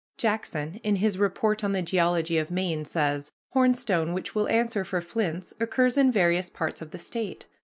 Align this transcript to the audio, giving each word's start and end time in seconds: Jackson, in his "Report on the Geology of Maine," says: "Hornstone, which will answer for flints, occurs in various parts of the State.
Jackson, 0.17 0.79
in 0.83 0.95
his 0.95 1.19
"Report 1.19 1.63
on 1.63 1.73
the 1.73 1.83
Geology 1.83 2.39
of 2.39 2.49
Maine," 2.49 2.85
says: 2.85 3.31
"Hornstone, 3.51 4.13
which 4.13 4.33
will 4.33 4.49
answer 4.49 4.83
for 4.83 4.99
flints, 4.99 5.53
occurs 5.59 5.95
in 5.95 6.11
various 6.11 6.49
parts 6.49 6.81
of 6.81 6.89
the 6.89 6.97
State. 6.97 7.45